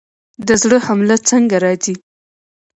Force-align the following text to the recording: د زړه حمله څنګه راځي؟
د 0.47 0.49
زړه 0.61 0.77
حمله 0.87 1.17
څنګه 1.29 1.55
راځي؟ 1.65 1.95